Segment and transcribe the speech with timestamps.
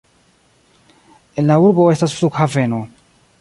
[1.41, 2.81] En la urbo estas flughaveno.